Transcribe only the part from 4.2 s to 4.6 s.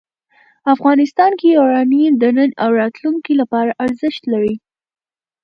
لري.